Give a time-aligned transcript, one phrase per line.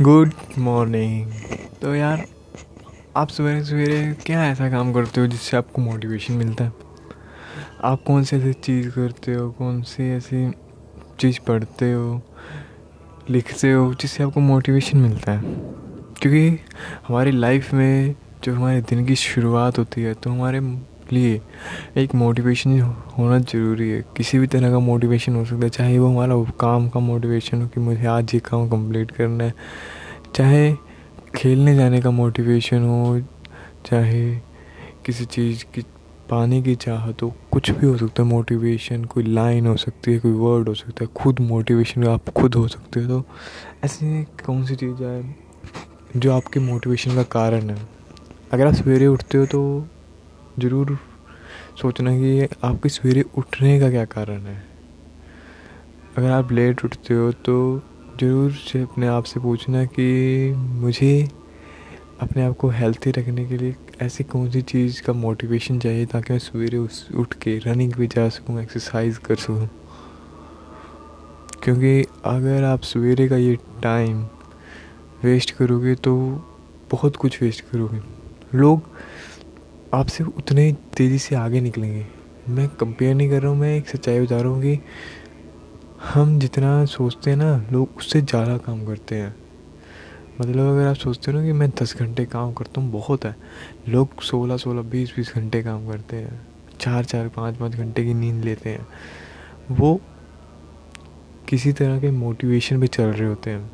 [0.00, 1.32] Good morning
[1.82, 2.26] तो यार,
[3.16, 6.72] आप सवेरे सवेरे क्या ऐसा काम करते हो जिससे आपको मोटिवेशन मिलता है?
[7.84, 9.50] आप कौन सी ऐसी चीज़ करते हो?
[9.50, 10.50] कौन सी ऐसी
[11.20, 12.22] चीज़ पढ़ते हो?
[13.30, 13.94] लिखते हो?
[13.94, 15.40] जिससे आपको मोटिवेशन मिलता है?
[16.20, 16.48] क्योंकि
[17.08, 18.14] हमारी लाइफ में
[18.44, 20.60] जो हमारे दिन की शुरुआत होती है तो हमारे
[21.12, 21.40] लिए
[21.96, 22.80] एक मोटिवेशन
[23.18, 26.88] होना ज़रूरी है। किसी भी तरह का मोटिवेशन हो सकता है। चाहे वो हमारा काम
[26.88, 29.54] का मोटिवेशन हो कि मुझे आज ये काम कंप्लीट करना है।
[30.34, 30.72] चाहे
[31.34, 33.20] खेलने जाने का मोटिवेशन हो,
[33.86, 34.34] चाहे
[35.06, 35.82] किसी चीज़ की,
[36.30, 40.18] पाने की चाहत हो कुछ भी हो सकता है। मोटिवेशन कोई लाइन हो सकती है,
[40.18, 43.24] कोई वर्ड हो सकता है। खुद मोटिवेशन आप खुद हो सकते हो। तो
[43.84, 45.34] ऐसी कौन सी चीज़ है
[46.16, 47.76] जो आपके मोटिवेशन का कारण है?
[48.52, 49.60] अगर आप सवेरे उठते हो तो
[50.58, 50.98] ज़रूर
[51.80, 54.62] सोचना कि आपके सवेरे उठने का क्या कारण है?
[56.18, 57.54] अगर आप लेट उठते हो तो
[58.20, 61.28] ज़रूर से अपने आप से पूछना कि मुझे
[62.20, 66.32] अपने आप को हेल्थी रखने के लिए ऐसी कौन सी चीज़ का मोटिवेशन चाहिए ताकि
[66.32, 66.78] मैं सवेरे
[67.14, 69.68] उठ के रनिंग भी जा सकूँ एक्सरसाइज कर सकूँ?
[71.62, 74.22] क्योंकि अगर आप सवेरे का ये टाइम
[75.24, 76.16] वेस्ट करोगे तो
[76.90, 78.00] बहुत कुछ वेस्ट करोगे।
[78.54, 78.82] लोग
[79.94, 82.06] आपसे उतने तेज़ी से आगे निकलेंगे।
[82.48, 84.78] मैं कंपेयर नहीं कर रहा हूँ, मैं एक सच्चाई बता रहा हूँ कि
[86.14, 89.34] हम जितना सोचते हैं ना, लोग उससे ज़्यादा काम करते हैं।
[90.40, 93.36] मतलब अगर आप सोचते हो ना कि मैं दस घंटे काम करता हूँ, बहुत है।
[93.88, 96.40] लोग सोलह सोलह, बीस बीस घंटे काम करते हैं।
[96.80, 98.86] चार चार, पाँच पाँच घंटे की नींद लेते हैं।
[99.70, 100.00] वो
[101.48, 103.70] किसी तरह के मोटिवेशन पे चल रहे होते हैं।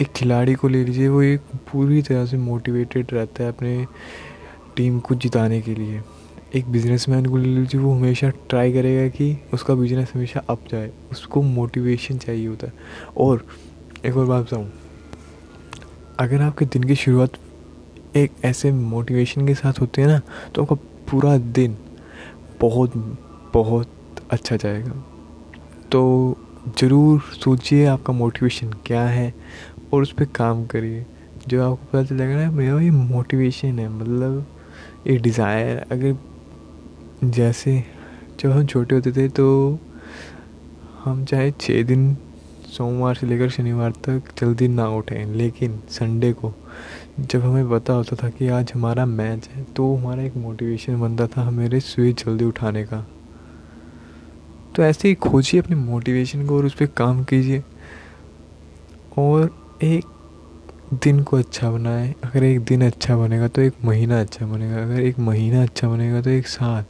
[0.00, 1.40] एक खिलाड़ी को ले लीजिए, वो एक
[1.72, 3.86] पूरी तरह से मोटिवेटेड रहता है अपने
[4.76, 6.02] टीम को जिताने के लिए।
[6.54, 10.90] एक बिजनेसमैन को ले लीजिए वो हमेशा ट्राई करेगा कि उसका बिज़नेस हमेशा अप जाए।
[11.12, 12.72] उसको मोटिवेशन चाहिए होता है।
[13.16, 13.44] और
[14.06, 14.70] एक और बात बताऊँ।
[16.20, 17.38] अगर आपके दिन की शुरुआत
[18.16, 20.20] एक ऐसे मोटिवेशन के साथ होती है ना
[20.54, 20.74] तो आपका
[21.10, 21.76] पूरा दिन
[22.60, 22.92] बहुत
[23.54, 23.88] बहुत
[24.30, 25.02] अच्छा जाएगा।
[25.92, 26.36] तो
[26.78, 29.32] ज़रूर सोचिए आपका मोटिवेशन क्या है
[29.92, 31.04] और उस पर काम करिए।
[31.48, 34.46] जो आपको पता चलेगा ना मेरा ये मोटिवेशन है। मतलब
[35.06, 36.16] एक डिज़ायर अगर
[37.26, 37.82] जैसे
[38.40, 39.78] जब हम छोटे होते थे तो
[41.04, 42.16] हम चाहे छः दिन
[42.68, 46.52] सोमवार से लेकर शनिवार तक जल्दी ना उठें, लेकिन संडे को
[47.20, 51.26] जब हमें पता होता था कि आज हमारा मैच है तो हमारा एक मोटिवेशन बनता
[51.26, 53.04] था हमारे सुबह जल्दी उठाने का।
[54.76, 57.62] तो ऐसे ही खोजिए अपने मोटिवेशन को और उस पर काम कीजिए।
[59.18, 59.50] और
[59.82, 60.04] एक
[61.02, 65.00] दिन को अच्छा बनाए, अगर एक दिन अच्छा बनेगा तो एक महीना अच्छा बनेगा, अगर
[65.00, 66.84] एक महीना अच्छा बनेगा तो एक साल।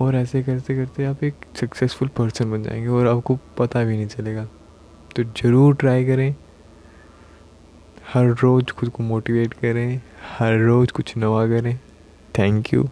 [0.00, 4.06] और ऐसे करते करते आप एक सक्सेसफुल पर्सन बन जाएँगे और आपको पता भी नहीं
[4.06, 4.44] चलेगा।
[5.16, 6.34] तो ज़रूर ट्राई करें।
[8.14, 10.00] हर रोज़ खुद को मोटिवेट करें।
[10.38, 11.78] हर रोज़ कुछ नवा करें।
[12.38, 12.88] Thank you